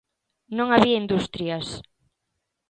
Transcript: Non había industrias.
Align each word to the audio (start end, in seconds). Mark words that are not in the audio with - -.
Non 0.57 0.67
había 0.71 0.99
industrias. 1.03 1.67